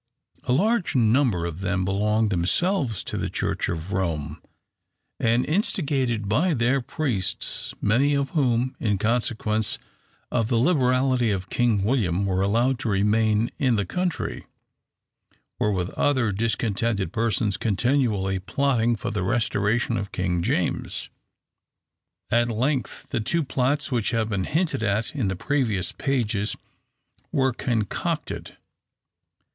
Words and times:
A 0.45 0.51
large 0.51 0.95
number 0.95 1.45
of 1.45 1.59
them 1.59 1.85
belonged 1.85 2.31
themselves 2.31 3.03
to 3.03 3.17
the 3.17 3.29
Church 3.29 3.69
of 3.69 3.93
Rome, 3.93 4.41
and, 5.19 5.45
instigated 5.45 6.27
by 6.27 6.55
their 6.55 6.81
priests, 6.81 7.75
many 7.83 8.15
of 8.15 8.31
whom, 8.31 8.75
in 8.79 8.97
consequence 8.97 9.77
of 10.31 10.47
the 10.47 10.57
liberality 10.57 11.29
of 11.29 11.51
King 11.51 11.83
William, 11.83 12.25
were 12.25 12.41
allowed 12.41 12.79
to 12.79 12.89
remain 12.89 13.51
in 13.59 13.75
the 13.75 13.85
country, 13.85 14.47
were 15.59 15.71
with 15.71 15.91
other 15.91 16.31
discontented 16.31 17.13
persons 17.13 17.55
continually 17.55 18.39
plotting 18.39 18.95
for 18.95 19.11
the 19.11 19.21
restoration 19.21 19.97
of 19.97 20.11
King 20.11 20.41
James. 20.41 21.09
At 22.31 22.49
length, 22.49 23.05
the 23.11 23.19
two 23.21 23.43
plots 23.43 23.91
which 23.91 24.09
have 24.09 24.29
been 24.29 24.45
hinted 24.45 24.81
at 24.81 25.13
in 25.15 25.27
the 25.27 25.35
previous 25.35 25.91
pages 25.91 26.55
were 27.31 27.53
concocted. 27.53 28.57